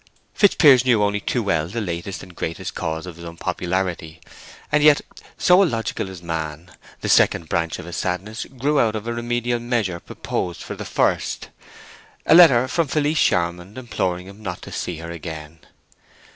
Fitzpiers 0.33 0.83
knew 0.83 1.03
only 1.03 1.19
too 1.19 1.43
well 1.43 1.67
the 1.67 1.79
latest 1.79 2.23
and 2.23 2.35
greatest 2.35 2.73
cause 2.73 3.05
of 3.05 3.17
his 3.17 3.23
unpopularity; 3.23 4.19
and 4.71 4.81
yet, 4.81 5.01
so 5.37 5.61
illogical 5.61 6.09
is 6.09 6.23
man, 6.23 6.71
the 7.01 7.07
second 7.07 7.47
branch 7.49 7.77
of 7.77 7.85
his 7.85 7.97
sadness 7.97 8.45
grew 8.57 8.79
out 8.79 8.95
of 8.95 9.05
a 9.05 9.13
remedial 9.13 9.59
measure 9.59 9.99
proposed 9.99 10.63
for 10.63 10.75
the 10.75 10.85
first—a 10.85 12.33
letter 12.33 12.67
from 12.67 12.87
Felice 12.87 13.21
Charmond 13.21 13.77
imploring 13.77 14.25
him 14.25 14.41
not 14.41 14.63
to 14.63 14.71
see 14.71 14.97
her 14.97 15.11
again. 15.11 15.59